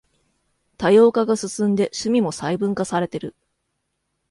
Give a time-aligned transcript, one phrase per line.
[0.79, 3.35] 多様化が進んで趣味も細分化されてる